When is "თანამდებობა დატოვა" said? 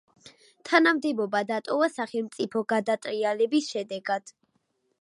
0.69-1.91